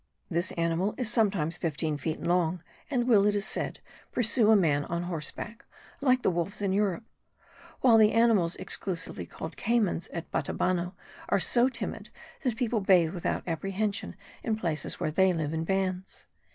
[0.31, 3.81] This animal is sometimes fifteen feet long, and will, it is said,
[4.11, 5.63] pursue a man on horseback,
[6.01, 7.03] like the wolves in Europe;
[7.81, 10.95] while the animals exclusively called caymans at Batabano
[11.29, 12.09] are so timid
[12.41, 16.25] that people bathe without apprehension in places where they live in bands.